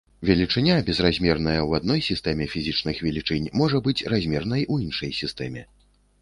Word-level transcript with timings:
Велічыня, 0.27 0.77
безразмерная 0.87 1.57
ў 1.67 1.81
адной 1.81 1.99
сістэме 2.07 2.47
фізічных 2.53 3.03
велічынь, 3.09 3.51
можа 3.63 3.83
быць 3.89 3.95
размернай 4.15 4.67
у 4.75 4.81
іншай 4.87 5.11
сістэме. 5.21 5.63